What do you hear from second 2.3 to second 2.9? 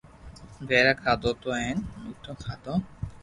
کادو